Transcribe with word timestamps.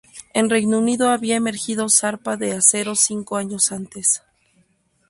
En 0.33 0.49
Reino 0.49 0.79
Unido 0.79 1.09
había 1.11 1.35
emergido 1.35 1.87
Zarpa 1.87 2.35
de 2.35 2.53
Acero 2.53 2.95
cinco 2.95 3.35
años 3.37 3.71
antes. 3.71 4.23